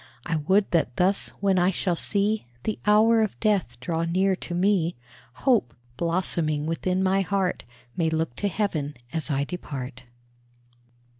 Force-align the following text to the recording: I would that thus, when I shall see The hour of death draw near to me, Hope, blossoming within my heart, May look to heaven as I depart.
I 0.25 0.37
would 0.37 0.71
that 0.71 0.95
thus, 0.95 1.29
when 1.41 1.59
I 1.59 1.69
shall 1.69 1.95
see 1.95 2.47
The 2.63 2.79
hour 2.87 3.21
of 3.21 3.39
death 3.39 3.79
draw 3.79 4.03
near 4.03 4.35
to 4.37 4.55
me, 4.55 4.95
Hope, 5.45 5.75
blossoming 5.95 6.65
within 6.65 7.03
my 7.03 7.21
heart, 7.21 7.65
May 7.95 8.09
look 8.09 8.35
to 8.37 8.47
heaven 8.47 8.95
as 9.13 9.29
I 9.29 9.43
depart. 9.43 10.05